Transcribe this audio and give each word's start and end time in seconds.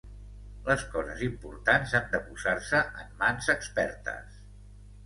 Les 0.69 0.85
coses 0.95 1.21
importants 1.27 1.93
han 2.01 2.09
de 2.15 2.23
posar-se 2.31 2.83
en 3.05 3.13
mans 3.23 3.55
expertes. 3.59 4.43